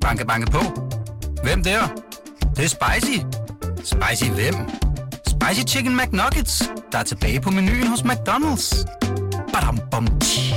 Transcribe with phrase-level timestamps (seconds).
[0.00, 0.60] Banke, banke på.
[1.42, 1.80] Hvem der?
[2.40, 3.18] Det, det er spicy.
[3.84, 4.54] Spicy hvem?
[5.26, 8.84] Spicy Chicken McNuggets, der er tilbage på menuen hos McDonald's.
[9.52, 10.54] Badum, bom, tji.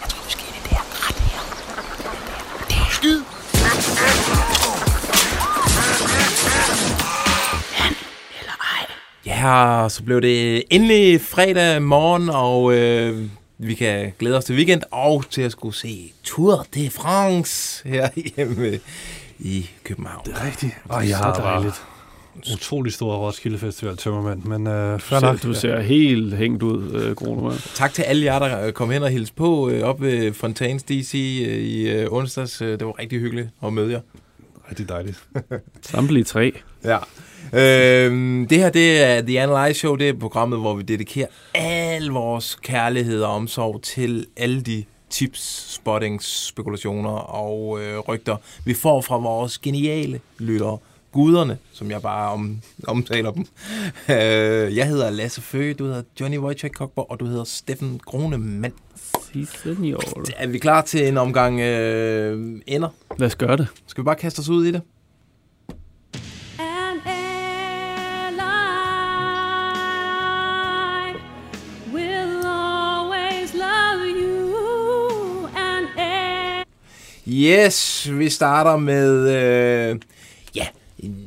[0.00, 1.42] Jeg tror, det her ret her.
[2.68, 3.22] Det er skid.
[9.26, 13.28] Ja, så blev det endelig fredag morgen, og øh,
[13.66, 18.08] vi kan glæde os til weekend og til at skulle se Tour de France her
[18.36, 18.78] hjemme
[19.38, 20.22] i København.
[20.26, 20.72] Det er rigtigt.
[20.88, 21.82] Og jeg så har dejligt.
[22.54, 27.14] Utrolig stor Roskilde Festival, tømmermand, men øh, Du ser, du ser helt hængt ud, øh,
[27.14, 27.58] Grunemann.
[27.74, 30.82] Tak til alle jer, der øh, kom hen og hilste på øh, op ved Fontaines
[30.82, 31.14] DC
[31.48, 32.62] øh, i øh, onsdags.
[32.62, 34.00] Øh, Det var rigtig hyggeligt at møde jer.
[34.72, 35.24] Rigtig dejligt.
[35.82, 36.52] Samtlige tre.
[36.84, 36.98] Ja.
[37.52, 39.96] Øhm, det her, det er The Analyze Show.
[39.96, 45.72] Det er programmet, hvor vi dedikerer al vores kærlighed og omsorg til alle de tips,
[45.74, 50.78] spottings, spekulationer og øh, rygter, vi får fra vores geniale lyttere.
[51.12, 53.46] Guderne, som jeg bare om, omtaler dem.
[54.08, 58.74] Øh, jeg hedder Lasse Føge, du hedder Johnny Wojciech Kokborg, og du hedder Steffen Grunemann.
[59.32, 60.24] Si, senior.
[60.36, 62.88] Er vi klar til en omgang øh, ender?
[63.18, 63.68] Lad os gøre det.
[63.86, 64.82] Skal vi bare kaste os ud i det?
[77.28, 79.98] Yes, vi starter med, øh,
[80.54, 80.66] ja,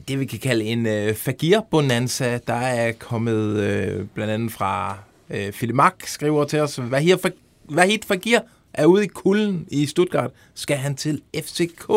[0.07, 2.39] det vi kan kalde en øh, Fagir-bonanza.
[2.47, 4.97] Der er kommet øh, blandt andet fra
[5.29, 8.39] øh, Philip Mark, skriver til os, Vahid Fa- Vahid Fagir
[8.73, 10.31] er ude i kulden i Stuttgart.
[10.53, 11.89] Skal han til FCK?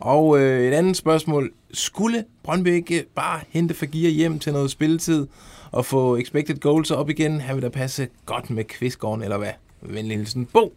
[0.00, 1.52] Og øh, et andet spørgsmål.
[1.74, 5.26] Skulle Brøndby ikke bare hente Fagir hjem til noget spilletid
[5.72, 7.40] og få expected goals op igen?
[7.40, 9.50] Han vil da passe godt med Kvistgården, eller hvad?
[9.82, 10.74] Venlig hilsen, Bo.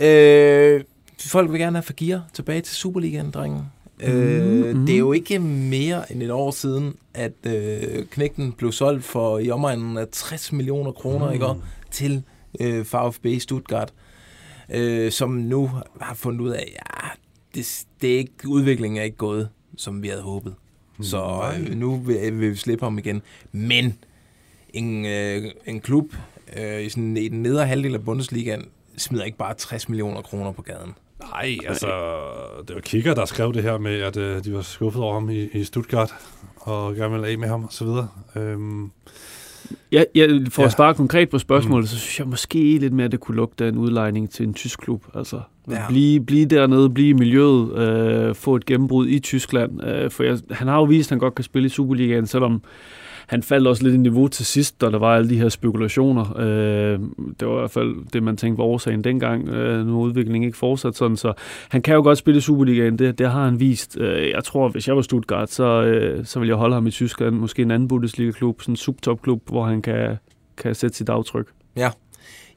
[0.00, 0.84] Øh,
[1.20, 3.62] folk vil gerne have Fagir tilbage til Superligaen, drenge.
[4.00, 4.86] Øh, Mhm.
[4.86, 9.38] det er jo ikke mere end et år siden, at øh, knægten blev solgt for
[9.38, 11.32] i omegnen af 60 millioner kroner, mm.
[11.32, 11.60] ikke, også?
[11.90, 12.22] til
[12.60, 13.92] øh, VfB Stuttgart,
[14.74, 17.08] øh, som nu har fundet ud af, ja,
[17.54, 20.54] det, det er ikke, udviklingen er ikke gået, som vi havde håbet.
[21.02, 23.22] Så øh, nu vil, vil vi slippe ham igen.
[23.52, 23.98] Men
[24.68, 26.14] en, øh, en klub
[26.56, 28.64] øh, i, sådan, i den nedre halvdel af Bundesligaen
[28.96, 30.94] smider ikke bare 60 millioner kroner på gaden.
[31.20, 31.86] Nej, altså,
[32.68, 35.30] det var Kigger, der skrev det her med, at øh, de var skuffet over ham
[35.30, 36.14] i, i Stuttgart,
[36.56, 38.08] og gerne ville af med ham, og så videre.
[38.36, 38.90] Øhm,
[39.92, 40.66] Ja, ja, for Ja.
[40.66, 41.86] at svare konkret på spørgsmålet, mm.
[41.86, 44.54] så synes jeg måske lidt mere, at det kunne lugte af en udlejning til en
[44.54, 45.04] tysk klub.
[45.14, 45.40] Altså,
[45.70, 45.82] Ja.
[45.88, 49.84] blive, blive dernede, blive i miljøet, øh, få et gennembrud i Tyskland.
[49.84, 52.62] Øh, for jeg, han har jo vist, at han godt kan spille i Superligaen, selvom
[53.26, 56.36] han faldt også lidt i niveau til sidst, da der var alle de her spekulationer.
[56.38, 56.98] Øh,
[57.40, 59.48] det var i hvert fald det, man tænkte var årsagen dengang.
[59.48, 61.32] Øh, nu er udviklingen ikke fortsat sådan, så
[61.68, 63.96] han kan jo godt spille i Superligaen, det, det har han vist.
[64.00, 66.90] Øh, jeg tror, hvis jeg var Stuttgart, så, øh, så ville jeg holde ham i
[66.90, 70.16] Tyskland, måske en anden Bundesliga-klub, sådan en subtopklub, hvor han kan,
[70.56, 71.46] kan sætte sit aftryk.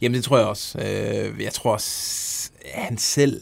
[0.02, 0.80] Jamen, det tror jeg også.
[0.80, 3.42] Øh, jeg tror også, at han selv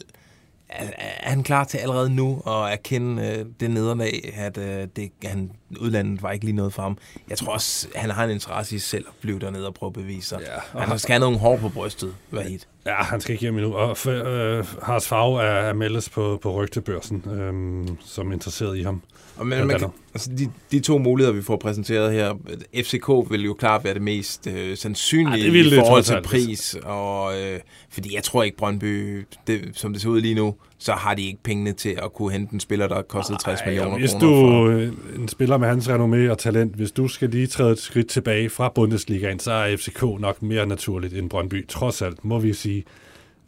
[0.68, 5.10] er, er han klar til allerede nu at erkende øh, det nederlag, at øh, det,
[5.24, 5.50] han,
[5.80, 6.98] udlandet var ikke lige noget for ham.
[7.30, 9.94] Jeg tror også, han har en interesse i selv at blive dernede og prøve at
[9.94, 10.40] bevise sig.
[10.74, 12.58] Ja, Han skal have nogle hår på brystet, Vahid.
[12.86, 13.74] ja, han skal ikke hjem endnu.
[13.74, 18.82] Og øh, Hars Favre er, er meldes på, på rygtebørsen, øhm, som er interesseret i
[18.82, 19.02] ham.
[19.36, 22.34] Og men, man hvad kan, altså de, de to muligheder, vi får præsenteret her,
[22.76, 26.76] FCK vil jo klart være det mest øh, sandsynlige Ja, det i forhold til pris.
[26.84, 30.92] Og, øh, fordi jeg tror ikke, Brøndby, det, som det ser ud lige nu, så
[30.92, 33.90] har de ikke pengene til at kunne hente en spiller, der kostede 60 Ej, millioner
[33.92, 34.26] og hvis kroner.
[34.26, 34.66] du, for.
[34.66, 34.92] øh,
[35.22, 38.50] en spiller med hans renommé og talent, hvis du skal lige træde et skridt tilbage
[38.50, 41.68] fra Bundesligaen, så er FCK nok mere naturligt end Brøndby.
[41.68, 42.84] Trods alt, må vi sige.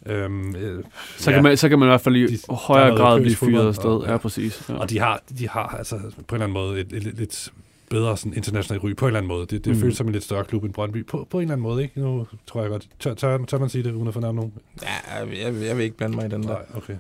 [0.06, 0.84] Øhm, øh,
[1.16, 1.36] Så, ja.
[1.36, 3.66] kan man, så kan man i hvert fald i De- er højere grad blive fyret
[3.66, 3.90] afsted.
[3.90, 4.64] og- Ja, præcis.
[4.68, 4.74] Ja.
[4.74, 7.52] Og de har, de har altså på en eller anden måde et, et, et lidt
[7.90, 9.46] bedre sådan, internationalt ry, på en eller anden måde.
[9.46, 9.80] Det, det Mm.
[9.80, 12.00] føles som en lidt større klub end Brøndby, på, på en eller anden måde, ikke?
[12.00, 12.86] Nu tror jeg godt.
[13.00, 14.52] Tør, tør, tør man sige det, uden at fornærme nogen?
[14.82, 16.48] Ja, jeg, jeg vil ikke blande mig i den der.
[16.48, 16.94] Nej, okay.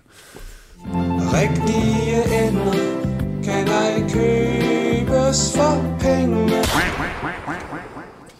[1.32, 2.72] Rigtige ender
[3.44, 4.08] kan ej
[5.30, 6.52] os for pengene.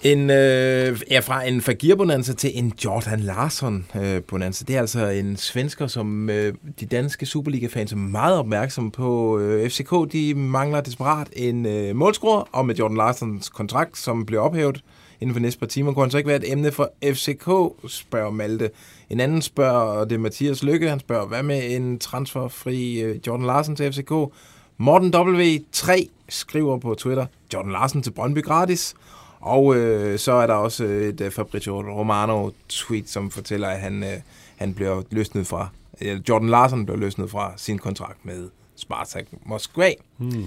[0.02, 4.64] En, øh, ja, fra en Fagir-bonanza til en Jordan Larsson-bonanza.
[4.64, 9.38] Øh, det er altså en svensker, som øh, de danske Superliga-fans er meget opmærksomme på.
[9.38, 14.42] Øh, FCK de mangler desperat en øh, målscorer, og med Jordan Larssons kontrakt, som bliver
[14.42, 14.84] ophævet
[15.20, 17.48] inden for næste par timer, kunne han så ikke være et emne for FCK,
[17.88, 18.70] spørger Malte.
[19.10, 23.18] En anden spørger, og det er Mathias Lykke, han spørger, hvad med en transferfri øh,
[23.26, 24.12] Jordan Larsen til FCK?
[24.82, 28.94] Morten W3 skriver på Twitter, Jordan Larsen til Brøndby gratis.
[29.40, 34.20] Og øh, så er der også et øh, Fabrizio Romano-tweet, som fortæller, at han, øh,
[34.56, 35.68] han bliver løsnet fra,
[36.00, 39.92] øh, Jordan Larsen bliver løsnet fra sin kontrakt med Spartak Moskva.
[40.16, 40.44] Hmm.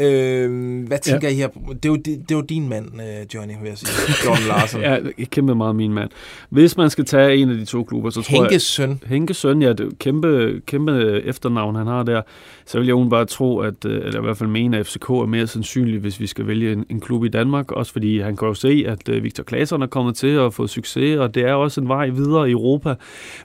[0.00, 1.34] Øh, hvad tænker ja.
[1.34, 1.48] I her?
[1.48, 3.90] Det er, jo, det, det er jo din mand, øh, Johnny, vil jeg sige.
[4.26, 4.80] Jordan Larsen.
[4.80, 6.10] Ja, kæmpe meget min mand.
[6.50, 8.42] Hvis man skal tage en af de to klubber, så tror jeg...
[8.42, 9.00] Henkes søn.
[9.06, 12.22] Henke Søn, ja, det er kæmpe, kæmpe efternavn, han har der.
[12.66, 15.10] Så vil jeg jo bare tro, at, øh, eller i hvert fald mene, at FCK
[15.10, 17.72] er mere sandsynlig, hvis vi skal vælge en, en klub i Danmark.
[17.72, 20.66] Også fordi han kan jo se, at øh, Victor Claesson er kommet til at få
[20.66, 22.94] succes, og det er også en vej videre i Europa.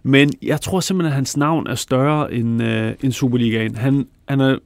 [0.04, 3.75] Men jeg tror simpelthen, at hans navn er større end, øh, end Superligaen.
[3.75, 4.57] Han, han er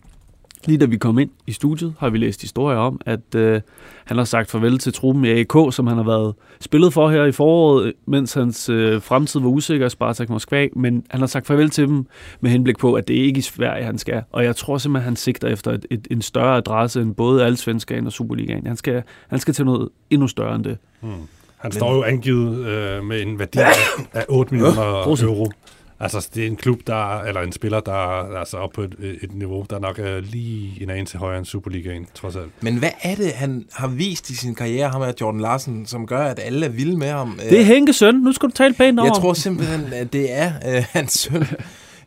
[0.66, 3.62] Lige da vi kom ind i studiet, har vi læst historier om, at øh,
[4.06, 7.24] han har sagt farvel til truppen i AK, som han har været spillet for her
[7.24, 11.48] i foråret, mens hans øh, fremtid var usikker i Spartak Moskva, men han har sagt
[11.48, 12.06] farvel til dem
[12.42, 14.24] med henblik på, at det ikke er i Sverige, han skal.
[14.32, 18.06] Og jeg tror simpelthen, han sigter efter et, et, en større adresse end både Allsvenskan
[18.06, 18.68] og Superligaen.
[18.68, 20.78] Han skal, han skal til noget endnu større end det.
[21.02, 21.12] Hmm.
[21.58, 23.72] Han står jo angivet øh, med en værdi af,
[24.14, 25.52] af 8 millioner euro.
[26.00, 28.96] Altså, det er en klub, der, eller en spiller, der er altså op på et,
[29.22, 32.52] et niveau, der nok er lige en anelse højere end Superligaen, trods alt.
[32.62, 36.08] Men hvad er det, han har vist i sin karriere, ham af Jordan Larsen, som
[36.08, 37.40] gør, at alle er vilde med ham?
[37.50, 38.16] Det er Henke Søn.
[38.16, 41.46] Nu skal du tale pænt over Jeg tror simpelthen, at det er øh, hans søn.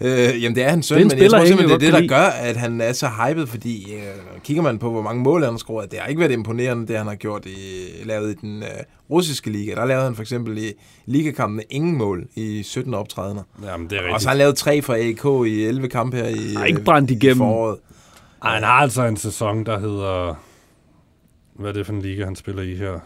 [0.01, 2.27] Øh, jamen, det er hans søn, men jeg tror simpelthen, det er det, der gør,
[2.27, 4.01] at han er så hyped, fordi øh,
[4.45, 6.97] kigger man på, hvor mange mål han har scoret, det har ikke været imponerende, det
[6.99, 7.57] han har gjort i,
[8.05, 8.69] lavet i den øh,
[9.11, 9.75] russiske liga.
[9.75, 10.73] Der lavede han for eksempel i
[11.07, 13.43] ligakampen ingen mål i 17 optrædener.
[13.65, 14.23] Jamen, det er Og rigtigt.
[14.23, 16.85] så har han lavet tre for AK i 11 kampe her i, Har ikke øh,
[16.85, 17.37] brændt i igennem.
[17.39, 17.77] foråret.
[18.43, 20.35] Ej, han har altså en sæson, der hedder...
[21.59, 22.99] Hvad er det for en liga, han spiller i her?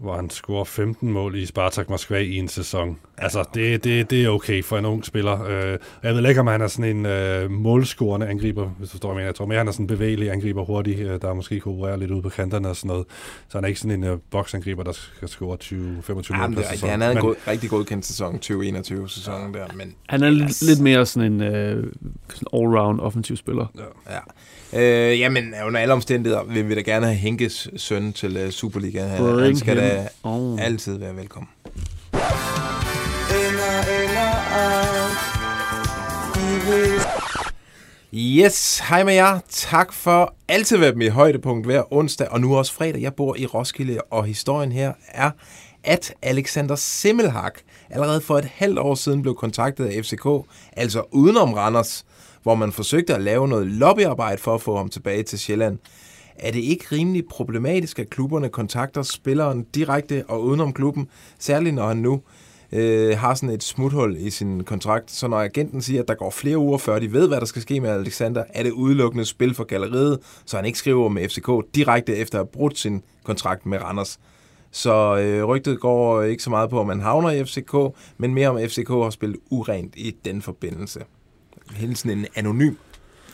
[0.00, 2.98] Hvor han scorer 15 mål i Spartak Moskva i en sæson.
[3.18, 5.42] Altså, det, det, det er okay for en ung spiller.
[5.44, 9.14] Øh, jeg ved ikke, om han er sådan en øh, målscorende angriber, hvis du forstår,
[9.14, 11.72] hvad jeg tror mere, han er sådan en bevægelig angriber hurtig, øh, der måske kan
[11.72, 13.04] operere lidt ude på kanterne og sådan noget.
[13.48, 15.72] Så han er ikke sådan en øh, boksangriber, der skal score 20-25
[16.36, 16.88] mål per er sæson.
[16.88, 20.80] Han havde en Men- god, rigtig godkendt sæson, 2021-sæsonen der, men Han er Ellers- lidt
[20.80, 21.84] mere sådan en øh,
[22.28, 23.66] sådan all-round offensiv spiller.
[24.10, 24.18] Ja.
[24.72, 29.08] Øh, jamen, under alle omstændigheder vil vi da gerne have Henkes søn til uh, Superligaen.
[29.08, 30.58] Han, han skal him da on.
[30.58, 31.48] altid være velkommen.
[38.14, 39.38] Yes, hej med jer.
[39.48, 43.02] Tak for altid at være med i højdepunkt hver onsdag, og nu også fredag.
[43.02, 45.30] Jeg bor i Roskilde, og historien her er,
[45.84, 47.58] at Alexander Simmelhak
[47.90, 50.26] allerede for et halvt år siden blev kontaktet af FCK,
[50.72, 52.04] altså udenom Randers,
[52.42, 55.78] hvor man forsøgte at lave noget lobbyarbejde for at få ham tilbage til Sjælland.
[56.42, 61.08] Er det ikke rimelig problematisk, at klubberne kontakter spilleren direkte og udenom klubben,
[61.38, 62.20] særligt når han nu
[62.72, 65.10] øh, har sådan et smuthul i sin kontrakt.
[65.10, 67.62] Så når agenten siger, at der går flere uger før de ved, hvad der skal
[67.62, 71.74] ske med Alexander, er det udelukkende spil for galleriet, så han ikke skriver med FCK
[71.74, 74.18] direkte efter at have brudt sin kontrakt med Randers.
[74.70, 77.74] Så øh, rygtet går ikke så meget på, om man havner i FCK,
[78.18, 81.00] men mere om FCK har spillet urent i den forbindelse.
[81.74, 82.74] Hilsen en anonym.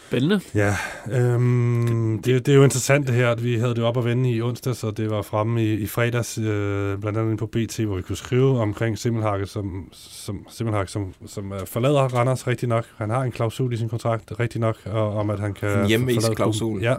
[0.07, 0.41] Spændende.
[0.55, 0.77] Ja,
[1.13, 4.31] øhm, det, det er jo interessant det her, at vi havde det op at vende
[4.31, 7.97] i onsdag, så det var fremme i, i fredags, øh, blandt andet på BT, hvor
[7.97, 12.85] vi kunne skrive omkring Simmelhake, som, som, Simmelhake, som, som uh, forlader Randers rigtig nok.
[12.97, 15.81] Han har en klausul i sin kontrakt, rigtig nok, og, om at han kan...
[15.81, 16.69] En hjemmevis forlade klausul.
[16.69, 16.83] klubben.
[16.83, 16.95] Ja,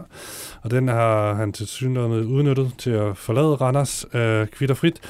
[0.62, 5.00] og den har han til synligheden udnyttet til at forlade Randers øh, kvitterfrit.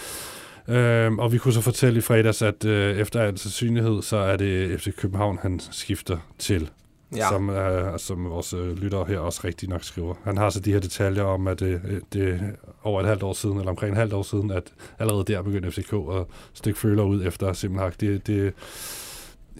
[0.68, 4.36] Øhm, og vi kunne så fortælle i fredags, at øh, efter al sandsynlighed, så er
[4.36, 6.70] det FC København, han skifter til
[7.16, 7.28] Ja.
[7.28, 10.14] som, øh, som vores øh, lyttere her også rigtig nok skriver.
[10.24, 12.40] Han har så de her detaljer om, at det, øh, det
[12.82, 14.62] over et halvt år siden, eller omkring et halvt år siden, at
[14.98, 16.24] allerede der begyndte FCK at
[16.54, 18.00] stikke føler ud efter Simmelhak.
[18.00, 18.52] Det, det,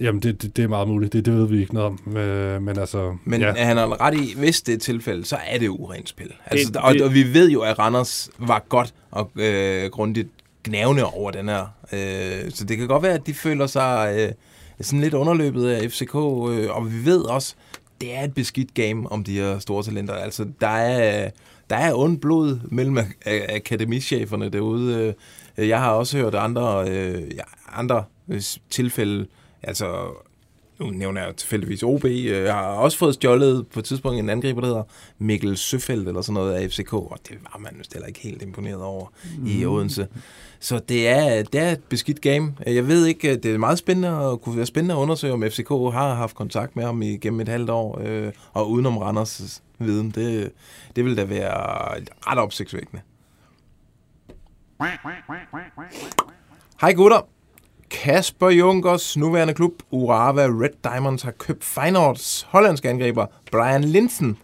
[0.00, 1.12] jamen, det, det, det er meget muligt.
[1.12, 2.17] Det, det ved vi ikke noget om.
[2.17, 3.52] Øh, men altså, Men ja.
[3.52, 6.33] han har ret i, hvis det er tilfælde, så er det urent spil.
[6.47, 10.28] Altså, det, og, det- og vi ved jo, at Randers var godt og øh, grundigt
[10.64, 11.67] gnævne over den her.
[11.93, 14.33] Øh, så det kan godt være, at de føler sig øh,
[14.80, 17.54] sådan lidt underløbet af FCK, øh, og vi ved også,
[18.00, 20.14] det er et beskidt game om de her store talenter.
[20.14, 21.30] Altså, der er,
[21.70, 25.14] der er ondt blod mellem akademicheferne derude.
[25.56, 27.30] Øh, jeg har også hørt andre, øh,
[27.73, 29.26] andre øh, tilfælde,
[29.62, 29.87] altså
[30.80, 34.30] nu nævner jeg tilfældigvis OB, øh, jeg har også fået stjålet på et tidspunkt en
[34.30, 34.82] angriber, der hedder
[35.18, 38.42] Mikkel Søfeldt eller sådan noget af FCK, og det var man vist heller ikke helt
[38.42, 39.06] imponeret over
[39.38, 39.47] mm.
[39.47, 40.08] i Odense.
[40.61, 42.54] Så det er, det er et beskidt game.
[42.66, 45.68] Jeg ved ikke, det er meget spændende og kunne være spændende at undersøge, om FCK
[45.68, 50.11] har haft kontakt med ham igennem et halvt år, øh, og udenom Randers viden.
[50.11, 50.52] Det,
[50.97, 53.02] det vil da være ret opsigtsvækkende.
[56.80, 57.38] Hej gutter.
[57.90, 64.37] Kasper Junkers nuværende klub, Urawa Red Diamonds, har købt Feyenoords hollandske angriber Brian Linsen.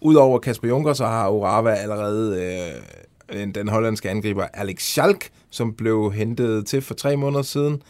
[0.00, 2.42] Udover Kasper Junker, så har Urawa allerede
[3.32, 7.82] øh, den hollandske angriber Alex Schalk, som blev hentet til for tre måneder siden.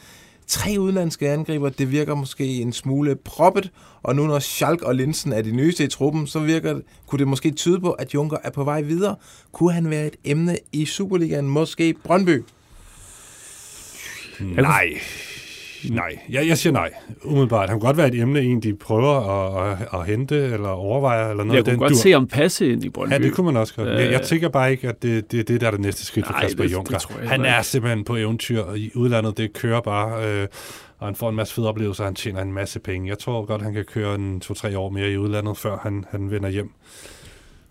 [0.46, 3.70] Tre udenlandske angriber, det virker måske en smule proppet,
[4.02, 7.18] og nu når Schalk og Linsen er de nyeste i truppen, så virker, det, kunne
[7.18, 9.16] det måske tyde på, at Junker er på vej videre.
[9.52, 12.44] Kunne han være et emne i Superligaen, måske Brøndby?
[14.40, 14.88] Nej.
[15.90, 16.90] Nej, jeg, jeg siger nej.
[17.24, 17.68] Umiddelbart.
[17.68, 21.30] Han kunne godt være et emne, en de prøver at, at, at hente eller overveje
[21.30, 21.56] eller noget.
[21.56, 21.96] Jeg kunne den godt dur.
[21.96, 23.12] se ham passe ind i Brøndby.
[23.12, 23.88] Ja, det kunne man også godt.
[23.88, 24.26] Jeg, jeg Øh.
[24.26, 26.62] tænker bare ikke, at det, det, det der er det næste skridt for Nej, Kasper
[26.62, 26.98] det- det Juncker.
[27.20, 29.36] jeg Han er simpelthen på eventyr og i udlandet.
[29.38, 30.46] Det kører bare, øh,
[30.98, 33.08] og han får en masse fede oplevelser, og han tjener en masse penge.
[33.08, 36.30] Jeg tror godt, han kan køre en to-tre år mere i udlandet, før han, han
[36.30, 36.70] vender hjem.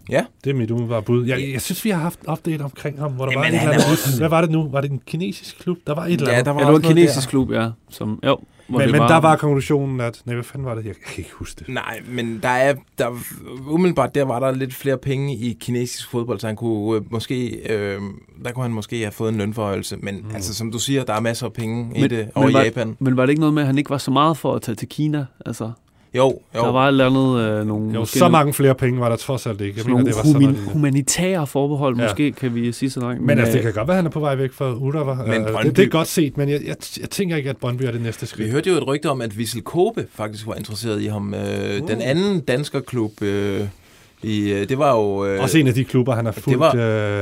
[0.10, 0.26] Ja.
[0.44, 1.26] Det er mit umiddelbare bud.
[1.26, 3.54] Jeg, jeg synes, vi har haft en update omkring ham, hvor der Jamen, var et
[3.62, 3.92] eller er andet.
[3.92, 4.70] også- Hvad var det nu?
[4.70, 5.78] Var det en kinesisk klub?
[5.88, 6.46] Der var et eller Ja, andet.
[6.46, 7.70] der var, Ja, det var en kinesisk klub, ja.
[7.90, 10.22] Som, jo, hvor men, men var, der var konklusionen, at...
[10.26, 10.86] Nej, hvad fanden var det?
[10.86, 11.68] Jeg kan ikke huske det.
[11.68, 11.74] Der.
[11.74, 13.18] Nej, men der er, der,
[13.68, 17.50] umiddelbart der var der lidt flere penge i kinesisk fodbold, så han kunne øh, måske,
[17.74, 18.02] øh,
[18.46, 19.98] der kunne han måske have fået en lønforhøjelse.
[19.98, 20.36] Men mm.
[20.36, 22.54] altså, som du siger, der er masser af penge i Men- det over men i
[22.54, 22.98] var- Japan.
[23.00, 24.76] Men var det ikke noget med, at han ikke var så meget for at tage
[24.76, 25.26] til Kina?
[25.46, 25.72] Altså,
[26.18, 26.62] Jo, jo.
[26.62, 27.40] der var et eller andet...
[27.60, 29.74] Øh, nogle, Jo, måske så mange flere penge var der trods alt ikke.
[29.78, 30.72] Jeg sådan mener, nogle det var sådan human, noget.
[30.74, 32.04] humanitære forbehold, Ja.
[32.04, 33.22] måske kan vi sige så langt.
[33.22, 35.14] Men altså, det øh, kan godt være, at han er på vej væk fra Udava.
[35.14, 37.58] Men Men Brøndby- det, det er godt set, men jeg, jeg, jeg tænker ikke, at
[37.58, 38.52] Brøndby er det næste Vi skridt.
[38.52, 41.34] hørte jo et rygte om, at Vissel Kobe faktisk var interesseret i ham.
[41.34, 41.88] Øh, Uh.
[41.88, 43.62] Den anden danskerklub, øh,
[44.24, 45.26] i, øh, det var jo...
[45.26, 46.76] Øh, Også en af de klubber, han har fulgt var-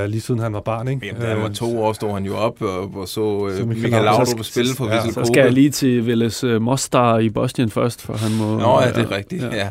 [0.03, 1.05] øh, lige siden han var barn, ikke?
[1.05, 3.58] Jamen, da han var Øh, to år, stod han jo op og, og så øh,
[3.58, 4.43] Så Michael Laudrup.
[4.46, 4.96] Spille for Ja.
[4.96, 8.58] Vissel Så skal jeg lige til Vélez øh, Mostar i Bosnien først, for han må...
[8.58, 9.55] Nå, ja, det er rigtigt, ja.
[9.55, 9.70] ja.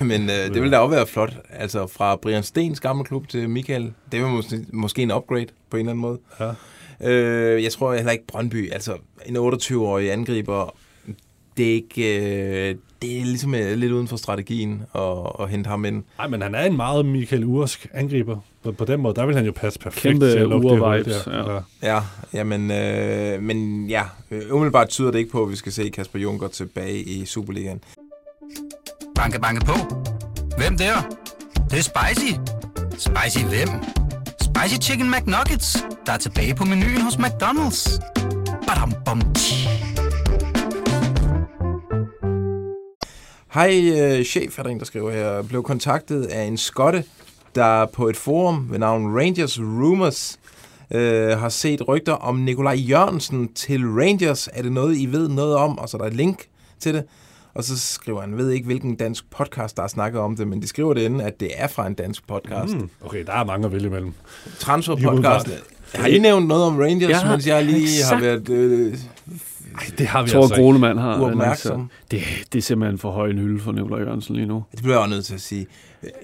[0.04, 1.32] Men øh, det ville da også være flot.
[1.50, 3.92] Altså fra Brian Stens gamle klub til Michael.
[4.12, 6.18] Det var måske, måske en upgrade på en eller anden måde.
[6.40, 7.10] Ja.
[7.10, 8.72] Øh, jeg tror heller ikke Brøndby.
[8.72, 8.92] Altså
[9.26, 10.74] en 28-årig angriber,
[11.56, 12.68] det er ikke...
[12.70, 15.02] Øh, det er ligesom øh, lidt uden for strategien at,
[15.40, 16.02] at hente ham ind.
[16.18, 18.36] Nej, men han er en meget Michael Ursk angriber.
[18.64, 20.78] På, på den måde, der vil han jo passe perfekt Kæmpe til at lukke det
[20.80, 21.62] Ur-vibes, der.
[21.82, 21.94] ja.
[21.94, 22.02] Ja,
[22.34, 26.18] jamen, øh, men ja, øh, umiddelbart tyder det ikke på, at vi skal se Kasper
[26.18, 27.80] Junker tilbage i Superligaen.
[29.14, 29.74] Banke, banke på.
[30.58, 30.94] Hvem der?
[31.54, 32.32] Det, det er spicy.
[32.98, 33.68] Spicy hvem?
[34.40, 38.00] Spicy Chicken McNuggets, der er tilbage på menuen hos McDonald's.
[38.66, 39.71] Badum, bom, tji.
[43.54, 45.42] Hej øh, chef, er der en, der skriver her.
[45.42, 47.04] Blev kontaktet af en skotte,
[47.54, 50.38] der på et forum ved navn Rangers Rumors
[50.90, 54.48] øh, har set rygter om Nikolaj Jørgensen til Rangers.
[54.52, 55.78] Er det noget, I ved noget om?
[55.78, 56.44] Og så er der et link
[56.80, 57.04] til det.
[57.54, 60.62] Og så skriver han, ved ikke, hvilken dansk podcast, der har snakket om det, men
[60.62, 62.74] de skriver det inde, at det er fra en dansk podcast.
[62.74, 62.90] Mm.
[63.04, 64.12] Okay, der er mange at vælge imellem.
[64.58, 65.46] Transfer Lige podcast.
[65.46, 65.70] umiddelbart.
[65.94, 68.94] Har I nævnt noget om Rangers, Jeg har mens jeg lige har exakt- været øh,
[69.74, 70.64] Ej, det har vi tror, altså ikke.
[70.64, 71.20] Gronemann har...
[71.20, 71.90] uopmærksom?
[72.10, 72.20] Det,
[72.52, 74.64] det er simpelthen for høj en hylde for Nikolaj Jørgensen lige nu.
[74.72, 75.66] Det bliver jeg også nødt til at sige.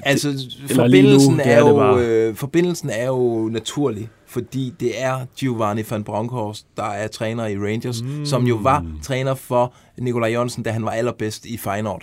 [0.03, 4.75] Altså, lige forbindelsen, nu, det er, er det jo, øh, forbindelsen er jo naturlig, fordi
[4.81, 8.27] det er Giovanni van Bronckhorst, der er træner i Rangers, mm.
[8.27, 12.03] som jo var træner for Nikolaj Jørgensen, da han var allerbedst i Feyenoord.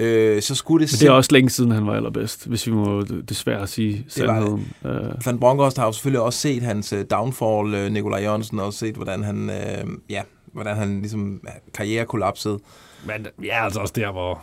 [0.00, 2.72] Øh, så skulle det, Men det er også længe siden, han var allerbedst, hvis vi
[2.72, 4.44] må desværre sige Det var det.
[4.44, 4.72] sandheden.
[4.86, 8.66] Øh, Van Bronckhorst har jo selvfølgelig også set hans øh, downfall, øh, Nikolaj Jørgensen, og
[8.66, 10.22] også set, hvordan han, øh, ja,
[10.56, 11.40] hvordan han ligesom
[11.74, 12.58] karriere kollapsede.
[13.06, 14.42] Men ja, altså også der, hvor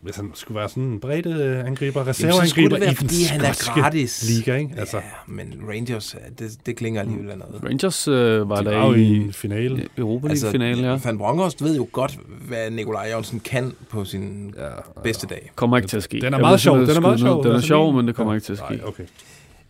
[0.00, 1.26] hvis han skulle være sådan en bredt
[1.66, 4.24] angriber, reserveangriber i den fordi han er gratis.
[4.28, 4.74] liga, ikke?
[4.78, 7.64] Altså, Ja, men Rangers, det, det klinger alligevel af noget.
[7.64, 9.88] Rangers øh, var de der var i i en finale.
[9.98, 10.98] Europa League-finale, ja.
[11.04, 14.68] Van Bronckhorst ved jo godt, hvad Nikolaj Jørgensen kan på sin Ja,
[15.02, 15.50] bedste dag.
[15.54, 16.20] Kommer ikke til at ske.
[16.20, 17.26] Den er meget sjov, den er meget ned.
[17.26, 17.42] sjov.
[17.42, 18.34] Den er Altså, sjov, men det kommer Ja.
[18.36, 18.76] ikke til at ske.
[18.76, 19.04] Nej, okay.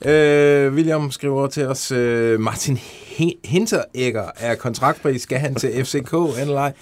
[0.06, 6.12] Øh, William skriver til os, øh, Martin Hin- Hinteregger er kontraktpris, skal han til FCK
[6.40, 6.73] eller ej?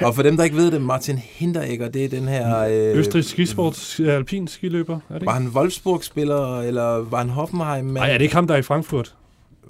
[0.00, 2.58] Og for dem, der ikke ved det, Martin Hinteregger, det er den her...
[2.60, 5.30] Øh, Østrig skisport, alpin skiløber, er det Var ikke?
[5.44, 7.84] han Wolfsburg-spiller, eller var han Hoffenheim?
[7.84, 9.14] Nej, er det ikke ham, der er i Frankfurt?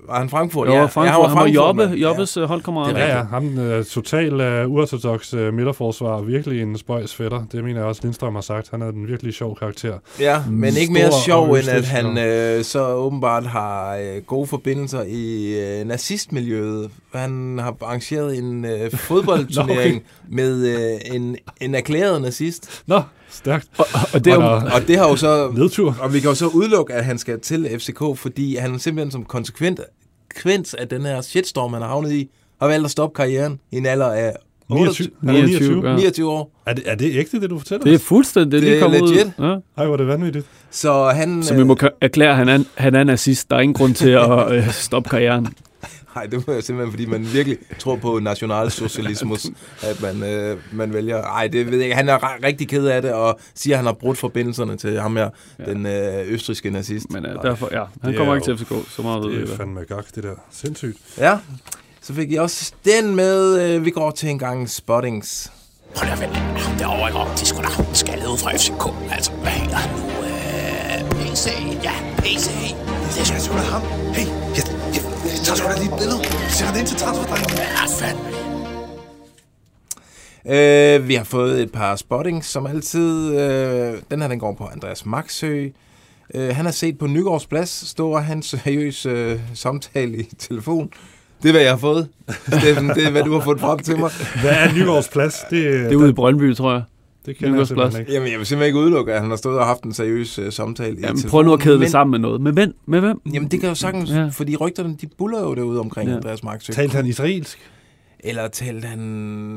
[0.07, 0.69] Var han Frankfurt?
[0.69, 1.99] Jo, ja, Frankfurt, ja, han var Frankfurt, Jobbe, mand.
[1.99, 2.47] Jobbes ja.
[2.47, 2.95] holdkammerat.
[2.95, 4.33] Det er Ja, ja, ham uh, total
[4.65, 7.45] uh, uortodox uh, midterforsvar, virkelig en spøjs fætter.
[7.53, 8.71] Det mener jeg også, Lindstrøm har sagt.
[8.71, 9.99] Han er en virkelig sjov karakter.
[10.21, 14.23] Ja, men ikke Stor mere og sjov, end at han øh, så åbenbart har øh,
[14.23, 16.91] gode forbindelser i øh, nazistmiljøet.
[17.15, 22.83] Han har arrangeret en øh, fodboldturnering med øh, en, en erklæret nazist.
[22.87, 23.03] Nå,
[23.35, 23.67] stærkt.
[23.79, 25.51] Og, og det er Og jo, der- Og det har jo så...
[25.55, 25.97] Nedtur.
[26.01, 29.25] Og vi kan jo så udelukke, at han skal til FCK, fordi han simpelthen som
[29.25, 29.81] konsekvent
[30.35, 33.77] konsekvens af den her shitstorm, han har havnet i, har valgt at stoppe karrieren i
[33.77, 34.33] en alder af
[34.71, 34.89] 29.
[34.89, 35.91] 28, Er det 29, 29?
[35.91, 35.97] ja.
[35.97, 36.51] 29 år.
[36.67, 37.85] Er, det, er det ægte, det du fortæller?
[37.85, 39.03] det er fuldstændig det, Det er legit.
[39.03, 39.31] ud.
[39.47, 39.57] Ja.
[39.77, 40.47] Ej, hvor er det vanvittigt.
[40.71, 41.43] Så han...
[41.43, 43.51] Så vi må ka- erklære, at han er, han er nazist.
[43.51, 45.49] Der er ingen grund til at øh, stoppe karrieren.
[46.15, 49.47] Nej, det var simpelthen, fordi man virkelig tror på nationalsocialismus,
[49.91, 51.23] at man, øh, man vælger.
[51.23, 51.97] Nej, det ved jeg ikke.
[51.97, 55.01] Han er ri- rigtig ked af det, og siger, at han har brudt forbindelserne til
[55.01, 55.65] ham her, ja.
[55.65, 57.07] den øh, østriske nazist.
[57.11, 59.33] Men uh, derfor, ja, han Det kommer er ikke til jo- FCK, så meget ved.
[59.33, 59.63] Det er da.
[59.63, 60.35] fandme gak, det der.
[60.51, 60.97] Sindssygt.
[61.19, 61.39] Ja,
[62.03, 63.61] så fik I også den med.
[63.77, 65.53] Øh, vi går til en gang spottings.
[65.95, 66.35] Prøv lige at vente.
[66.37, 67.19] Ham derovre, ikke?
[67.35, 69.13] Det er sgu da skaldet ud fra FCK.
[69.15, 70.05] Altså, hvad hedder han nu?
[70.27, 71.47] Øh, PC.
[71.83, 72.49] Ja, PC.
[73.15, 73.83] Det er sgu da ham.
[74.15, 75.03] Hey, jeg, jeg, jeg
[75.45, 76.21] tager sgu da lige et billede.
[76.49, 77.51] Sætter det ind til transferdrengen.
[77.57, 78.29] Ja, fandme.
[80.47, 83.39] Øh, vi har fået et par spottings, som altid.
[83.39, 85.69] Øh, den her, den går på Andreas Maxø.
[86.35, 90.29] Øh, han har set på Nygårds Plads stå og have en seriøs øh, samtale i
[90.39, 90.91] telefon.
[91.43, 92.09] Det er, hvad jeg har fået.
[92.49, 94.11] Steffen, det er, hvad du har fået frem til mig.
[94.41, 95.35] Hvad er Nygaards plads?
[95.51, 96.83] Det, Det er ude i Brøndby, tror jeg.
[97.27, 98.01] Det Nygaards simpelthen plads.
[98.01, 98.13] ikke.
[98.13, 100.53] Jamen, jeg vil simpelthen ikke udelukke, at han har stået og haft en seriøs øh,
[100.53, 102.41] samtale i Jamen, prøv nu at kæde Men- det sammen med noget.
[102.41, 102.75] Med hvem?
[102.87, 103.21] Med hvem?
[103.35, 104.29] Jamen, det kan jo sagtens, Ja.
[104.33, 106.17] fordi rygterne, de buller jo derude omkring Ja.
[106.17, 106.73] Andreas Maxø.
[106.73, 107.59] Talte han israelsk?
[108.27, 109.01] Eller talte han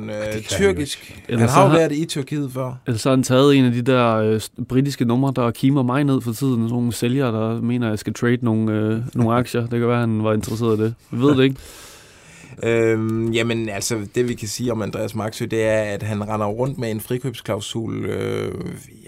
[0.03, 1.21] øh, kan han tyrkisk?
[1.27, 2.73] Eller Han har jo været i Tyrkiet før.
[2.87, 6.03] Eller så har han taget en af de der øh, britiske numre, der kimer mig
[6.03, 6.53] ned for tiden.
[6.55, 9.61] Sådan nogle sælgere, der mener, at jeg skal trade nogle, øh, nogle aktier.
[9.61, 10.93] Det kan være, at han var interesseret i det.
[11.11, 11.55] Vi ved det ikke.
[12.63, 16.47] Øhm, jamen, altså, det vi kan sige om Andreas Maxø, det er, at han render
[16.47, 18.05] rundt med en frikøbsklausul.
[18.05, 18.53] Øh,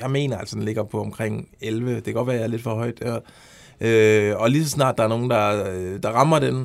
[0.01, 1.95] jeg mener altså, den ligger på omkring 11.
[1.95, 3.19] Det kan godt være, at jeg er lidt for højt der.
[3.81, 6.61] Øh, og lige så snart der er nogen, der, øh, der rammer den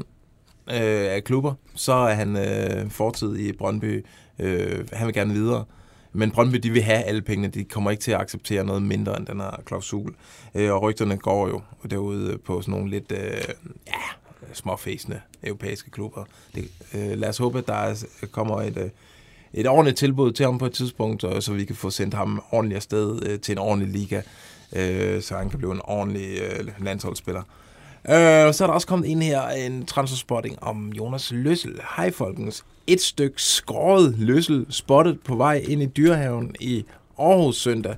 [0.70, 4.04] øh, af klubber, så er han øh, fortid i Brøndby.
[4.38, 5.64] Øh, han vil gerne videre.
[6.12, 7.48] Men Brøndby, de vil have alle pengene.
[7.48, 10.14] De kommer ikke til at acceptere noget mindre end den her klausul.
[10.54, 11.60] Øh, og rygterne går jo
[11.90, 13.54] derude på sådan nogle lidt, øh,
[13.86, 14.23] ja,
[14.54, 16.24] småfæsende europæiske klubber.
[16.54, 17.94] Det, øh, lad os håbe, at der er,
[18.32, 18.90] kommer et, øh,
[19.52, 22.42] et ordentligt tilbud til ham på et tidspunkt, og så vi kan få sendt ham
[22.50, 24.22] ordentligt afsted øh, til en ordentlig liga,
[24.72, 27.42] øh, så han kan blive en ordentlig øh, landsholdsspiller.
[28.08, 31.80] Øh, så er der også kommet ind her en transferspotting om Jonas Løssel.
[31.96, 32.64] Hej folkens.
[32.86, 36.84] Et stykke skåret Løssel spottet på vej ind i dyrehaven i
[37.18, 37.96] Aarhus søndag.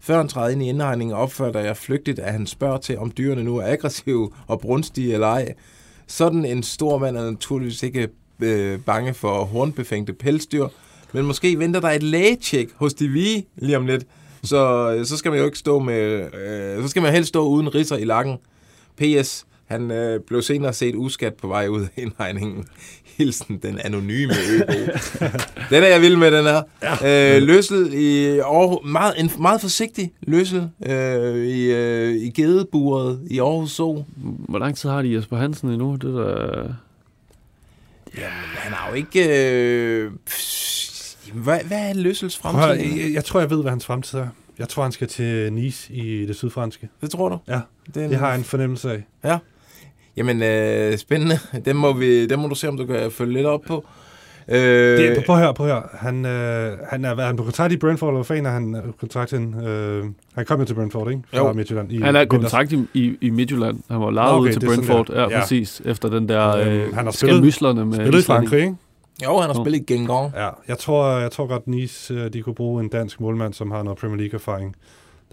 [0.00, 3.44] Før han træder ind i indhegningen, opfatter jeg flygtigt, at han spørger til, om dyrene
[3.44, 5.54] nu er aggressive og brunstige eller ej.
[6.06, 8.08] Sådan en stor mand er naturligvis ikke
[8.40, 10.68] øh, bange for hornbefængte pelsdyr,
[11.12, 14.06] men måske venter der et lægetjek hos de vige lige om lidt.
[14.42, 17.48] Så, øh, så skal man jo ikke stå med, øh, så skal man helst stå
[17.48, 18.36] uden risser i lakken.
[18.96, 19.46] P.S.
[19.66, 22.64] Han øh, blev senere set uskat på vej ud af indhegningen.
[23.18, 24.72] Hilsen den anonyme øbo.
[25.70, 26.62] den er jeg vild med, den her.
[26.82, 27.36] Ja.
[27.36, 33.38] Øh, løssel i Aarhus, meget, en meget forsigtig løssel øh, i, øh, i gedeburet i
[33.38, 34.04] Aarhus Zoo.
[34.48, 35.92] Hvor lang tid har de Jesper Hansen endnu?
[35.92, 36.72] Det der...
[38.56, 39.50] Han har jo ikke...
[40.04, 40.10] Øh,
[41.32, 42.96] hvad, hvad er Løssels fremtid?
[42.96, 44.28] jeg, jeg tror, jeg ved, hvad hans fremtid er.
[44.58, 46.88] Jeg tror, han skal til Nice i det sydfranske.
[47.00, 47.38] Det tror du?
[47.48, 49.02] Ja, Det, det har jeg en fornemmelse af.
[49.24, 49.38] Ja.
[50.16, 51.38] Jamen, øh, spændende.
[51.64, 53.84] Den må, vi, den må du se, om du kan følge lidt op på.
[54.48, 54.58] Øh,
[54.98, 55.82] Det, prøv at høre, prøv at høre.
[55.92, 58.74] Han, øh, han er, er han på kontrakt i Brentford, eller hvad fanden er han
[58.86, 59.38] øh, kontrakt til?
[59.66, 61.22] Øh, han kom jo til Brentford, ikke?
[61.34, 61.52] Fra Jo.
[61.52, 61.92] Midtjylland.
[61.92, 63.78] I Han er kontrakt i, i, i Midtjylland.
[63.90, 65.10] Han var lejet okay, ud til er sådan Brentford.
[65.16, 65.40] Ja, Ja.
[65.40, 65.82] præcis.
[65.84, 67.42] Efter den der Øhm, øh, han har spillet-
[67.86, 68.74] med Spillet i Frankrig, ikke?
[69.24, 70.32] Jo, han har spillet i Gengon.
[70.36, 73.70] Ja, jeg tror, jeg tror godt, Nice øh, de kunne bruge en dansk målmand, som
[73.70, 74.74] har noget Premier League-erfaring.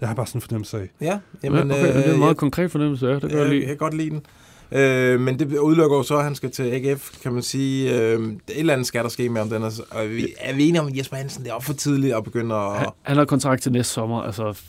[0.00, 0.90] har jeg bare sådan en fornemmelse af.
[1.00, 3.12] Ja, Jamen, ja, okay, det er en meget jeg, konkret fornemmelse, ja.
[3.14, 3.60] Det kan jeg jeg, lide.
[3.60, 4.22] jeg kan godt lide den.
[4.72, 8.00] Øh, men det udelukker jo så, at han skal til AGF, kan man sige.
[8.00, 9.62] Øh, et eller andet skal der ske med om den.
[9.62, 12.14] Er, og vi, er vi enige om, at Jesper Hansen det er også for tidligt
[12.14, 12.78] at begynde at...
[12.78, 14.22] Han, han har kontrakt til næste sommer.
[14.22, 14.60] Altså,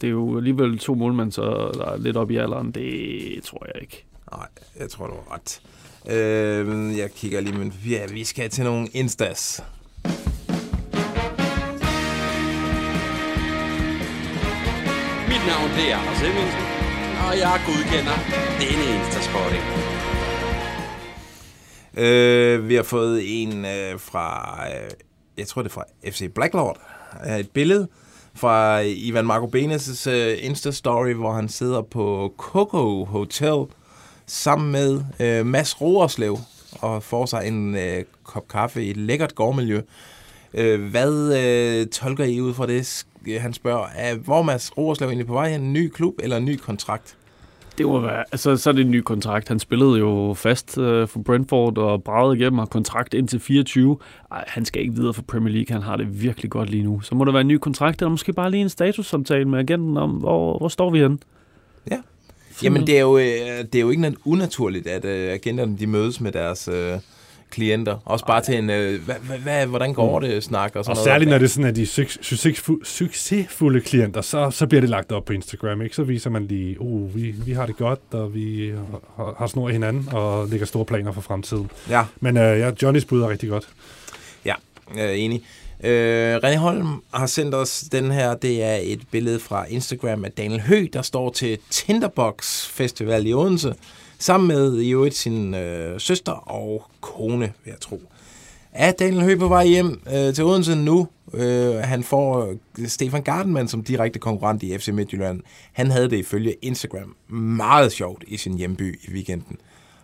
[0.00, 1.42] det er jo alligevel to målmænd, så
[1.74, 2.70] der er lidt op i alderen.
[2.70, 4.04] Det tror jeg ikke.
[4.32, 4.46] Nej,
[4.80, 5.60] jeg tror, du har ret.
[6.08, 7.98] Øh, jeg kigger lige med papir.
[7.98, 9.62] Ja, vi skal til nogle instas.
[15.28, 16.71] Mit navn det er Anders Hemmingsen,
[17.28, 18.16] og jeg godkender
[18.60, 19.64] denne Instaspotting.
[21.96, 24.90] Øh, vi har fået en øh, fra, øh,
[25.38, 26.78] jeg tror det er fra FC Blacklord,
[27.26, 27.88] øh, et billede
[28.34, 33.64] fra Ivan Marco Benes' øh, Insta-story, hvor han sidder på Coco Hotel
[34.26, 36.38] sammen med øh, Mads Roerslev
[36.80, 39.80] og får sig en øh, kop kaffe i et lækkert gårdmiljø.
[40.54, 43.06] Øh, hvad øh, tolker I ud fra det?
[43.26, 45.60] Sk- Han spørger, er, hvor er Mads Roerslev egentlig på vej hen?
[45.60, 47.16] En ny klub eller en ny kontrakt?
[47.78, 49.48] Det må være, altså, så er det en ny kontrakt.
[49.48, 53.96] Han spillede jo fast øh, for Brentford og bragede igennem og kontrakt indtil 24.
[54.32, 55.72] Ej, han skal ikke videre for Premier League.
[55.74, 57.00] Han har det virkelig godt lige nu.
[57.00, 59.96] Så må der være en ny kontrakt, eller måske bare lige en statussamtale med agenten
[59.96, 61.18] om, hvor, hvor står vi henne?
[61.90, 61.96] Ja.
[62.62, 63.24] Jamen, det er jo, øh,
[63.72, 66.98] det er jo ikke noget unaturligt, at øh, agenterne de mødes med deres øh,
[67.52, 67.98] klienter.
[68.04, 69.00] Også bare til en, øh,
[69.68, 71.04] hvordan går det snak og sådan Og noget.
[71.04, 74.90] særligt når det er sådan, at de suc- succesfu- succesfulde klienter, så, så bliver det
[74.90, 75.96] lagt op på Instagram, ikke?
[75.96, 78.72] Så viser man lige, oh, vi, vi har det godt, og vi
[79.16, 81.70] har, har snor i hinanden, og lægger store planer for fremtiden.
[81.90, 83.68] Ja, Men øh, ja, Johnnys bud er rigtig godt.
[84.44, 84.54] ja,
[84.96, 85.42] jeg er enig.
[85.84, 88.34] Øh, René Holm har sendt os den her.
[88.34, 93.32] Det er et billede fra Instagram af Daniel Hø, der står til Tinderbox Festival i
[93.34, 93.74] Odense,
[94.22, 98.02] sammen med i øvrigt sin øh, søster og kone, vil jeg tro.
[98.72, 101.08] Er Daniel Høgh på vej hjem øh, til Odense nu?
[101.34, 105.40] Øh, han får øh, Stefan Gardenman som direkte konkurrent i FC Midtjylland.
[105.72, 109.56] Han havde det ifølge Instagram meget sjovt i sin hjemby i weekenden.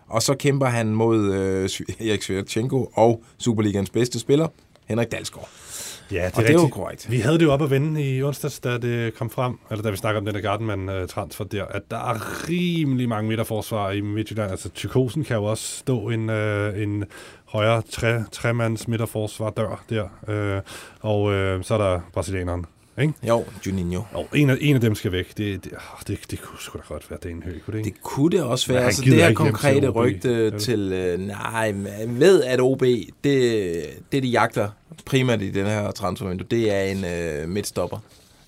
[0.07, 1.69] Og så kæmper han mod øh,
[2.09, 4.47] Erik Svirtchenko og Superligans bedste spiller,
[4.85, 5.49] Henrik Dalsgaard.
[6.11, 7.11] Ja, det er, Og det er jo korrekt.
[7.11, 9.89] Vi havde det jo op at vende i onsdags, da det kom frem, eller da
[9.89, 14.51] vi snakkede om den der Gardenman-transfer der, at der er rimelig mange midterforsvar i Midtjylland.
[14.51, 17.05] Altså, Tykosen kan jo også stå en, øh, en
[17.45, 20.07] højere tre, tremands midterforsvar dør der.
[20.27, 20.61] Øh,
[20.99, 22.65] og øh, så er der brasilianeren.
[23.01, 23.13] Ikke?
[23.23, 24.01] Jo, Juninho.
[24.11, 25.37] Og en af, en af dem skal væk.
[25.37, 27.95] Det, det, åh, det, det kunne sgu da godt være Dane Høgh, kunne det ikke?
[27.95, 28.77] Det kunne det også være.
[28.77, 30.91] han Altså, det her til konkrete OB, rygte til...
[30.93, 32.81] Øh, nej, man ved, at OB,
[33.23, 34.69] det, det de jagter
[35.05, 37.97] primært i den her transfervindue, det er en øh, midtstopper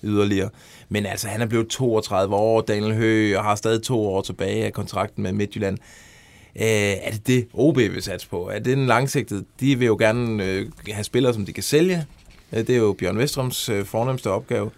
[0.04, 0.48] yderligere.
[0.88, 4.64] Men altså, han er blevet 32 år, Daniel Høgh, og har stadig to år tilbage
[4.64, 5.78] af kontrakten med Midtjylland.
[6.56, 6.66] Øh,
[7.02, 8.48] er det det, OB vil satse på?
[8.48, 9.44] Er det den langsigtede?
[9.60, 12.06] De vil jo gerne øh, have spillere, som de kan sælge.
[12.52, 14.70] Øh, det er jo Bjørn Vestrøms øh, fornemmeste opgave.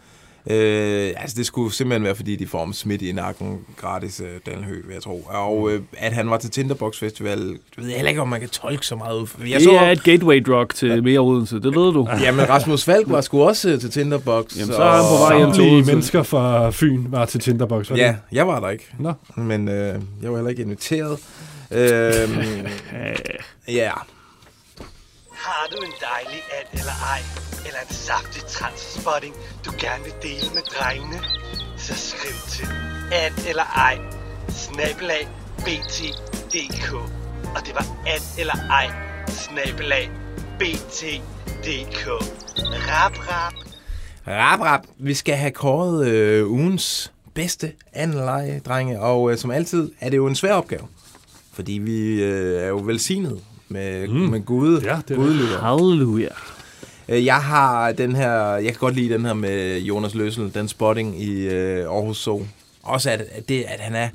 [0.50, 4.26] Øh, altså, det skulle simpelthen være, fordi de får ham smidt i nakken gratis, øh,
[4.46, 5.26] Daniel Høgh, vil jeg tro.
[5.28, 8.40] Og øh, at han var til Tinderbox Festival, det ved jeg heller ikke, om man
[8.40, 9.26] kan tolke så meget ud.
[9.48, 12.08] Jeg Det er et gateway drug til mere Odense, det ved du.
[12.24, 14.56] Jamen, Rasmus Falk var sgu også øh, til Tinderbox.
[14.56, 15.92] Jamen, så er han på vej hjem til Odense.
[15.92, 18.86] mennesker fra Fyn var til Tinderbox, var det Ja, jeg var der ikke.
[18.98, 19.12] Nå.
[19.36, 21.18] Men øh, jeg var heller ikke inviteret.
[21.70, 22.28] Øh,
[23.68, 23.90] ja.
[25.48, 27.22] Har du en dejlig and eller ej,
[27.66, 31.20] eller en saftig transspotting, du gerne vil dele med drengene?
[31.76, 32.68] Så skriv til
[33.12, 33.98] and eller ej,
[34.48, 36.92] snabelag bt.dk.
[37.56, 38.88] Og det var and eller ej,
[39.28, 40.10] snabelag
[40.58, 42.06] bt.dk.
[42.88, 43.54] Rap, rap.
[44.26, 44.86] Rap, rap.
[44.98, 49.00] Vi skal have kåret øh, ugens bedste anleje, drenge.
[49.00, 50.88] Og øh, som altid er det jo en svær opgave.
[51.52, 53.40] Fordi vi øh, er jo velsignet
[53.74, 54.14] med, mm.
[54.14, 55.60] med Gud, Ja, det er.
[55.60, 56.28] Halleluja.
[57.08, 60.68] Øh, Jeg har den her, jeg kan godt lide den her med Jonas Løssel, den
[60.68, 62.46] spotting i øh, Aarhus Zoo.
[62.82, 64.08] Også at, at, det, at han er,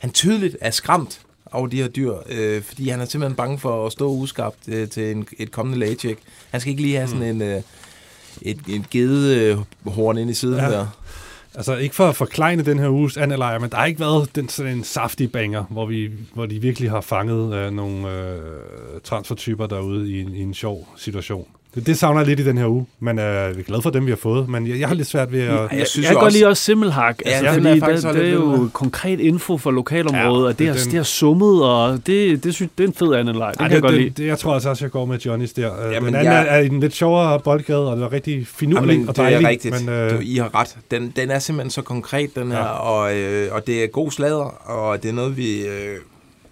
[0.00, 1.20] han tydeligt er skræmt
[1.52, 4.88] over de her dyr, øh, fordi han er simpelthen bange for at stå uskabt øh,
[4.88, 6.18] til en, et kommende lægecheck.
[6.50, 7.62] Han skal ikke lige have sådan en, øh,
[8.42, 10.70] et, et gedehorn ind i siden ja.
[10.70, 10.86] der.
[11.56, 14.48] Altså, ikke for at forklejne den her uges anelejr, men der har ikke været den,
[14.48, 18.40] sådan en saftig banger, hvor, vi, hvor de virkelig har fanget øh, nogle øh,
[19.04, 21.46] transfertyper derude i, en- i en sjov situation.
[21.76, 23.90] Det, det savner jeg lidt i den her uge, men øh, vi er glade for
[23.90, 24.48] dem, vi har fået.
[24.48, 25.48] Men jeg, jeg har lidt svært ved at...
[25.48, 27.80] jeg Jeg, synes jeg kan godt også- lide også Simmelhak, Ja, altså, den er fordi
[27.80, 28.68] faktisk det, det er jo med.
[28.70, 32.06] konkret info for lokalområdet, Ja, og det, har, det er den- det har summet, og
[32.06, 33.50] det, det, synes, det er en fed anelej.
[33.52, 34.10] Det Ej, kan jeg godt det, lide.
[34.22, 35.62] det, jeg tror altså også, jeg går med Johnnys der.
[35.66, 38.46] Jamen, Jamen, den anden jeg- er, er en lidt sjovere boldgade, og det var rigtig
[38.46, 39.44] finurlig og det dejlig.
[39.44, 39.80] er rigtigt.
[39.86, 40.10] Men, øh...
[40.10, 40.76] du, øh, I har ret.
[40.90, 42.64] Den, den er simpelthen så konkret, den her, Ja.
[42.64, 45.96] og, øh, og det er god sladder, og det er noget, vi øh,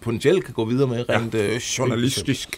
[0.01, 2.49] potentielt kan gå videre med, rent øh, journalistisk,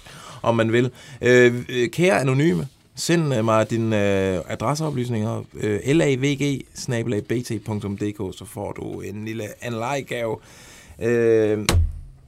[0.47, 0.91] om man vil.
[1.23, 1.55] Øh,
[1.89, 3.97] kære anonyme, send øh, mig dine
[4.35, 6.19] øh, adresseoplysninger, øh, lavg
[7.29, 10.37] bt.dk, så får du en lille anlejgave.
[11.03, 11.59] Øh,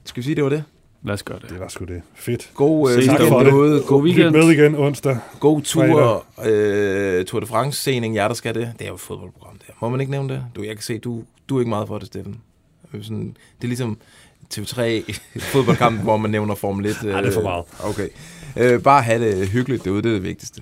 [0.05, 0.63] skal vi sige, det var det?
[1.03, 1.49] Lad os gøre det.
[1.49, 2.01] det var sgu det.
[2.15, 2.51] Fedt.
[2.55, 3.83] God øh, Ses weekend derude.
[3.87, 4.35] God Lyt weekend.
[4.35, 5.17] med igen onsdag.
[5.39, 8.73] God tur, øh, Tour de France-scening, jer der skal det.
[8.79, 9.73] Det er jo et fodboldprogram der.
[9.81, 10.43] Må man ikke nævne det?
[10.55, 12.41] Du, jeg kan se, du, du er ikke meget for det, Steffen.
[13.01, 13.97] Sådan, det er ligesom
[14.53, 16.95] TV3 fodboldkamp, hvor man nævner Formel 1.
[16.95, 17.65] Ej, det er for meget.
[17.83, 18.07] Okay.
[18.57, 20.61] Øh, bare have det hyggeligt derude, det er det vigtigste.